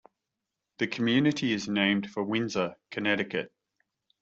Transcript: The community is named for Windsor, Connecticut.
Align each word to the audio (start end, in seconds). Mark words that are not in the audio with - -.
The 0.79 0.87
community 0.87 1.53
is 1.53 1.67
named 1.67 2.09
for 2.09 2.23
Windsor, 2.23 2.73
Connecticut. 2.89 3.53